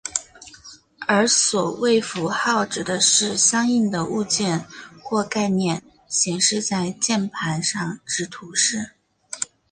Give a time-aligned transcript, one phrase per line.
[1.07, 4.65] 而所谓符号指的是相应的物件
[4.99, 8.93] 或概念显示在键盘上之图示。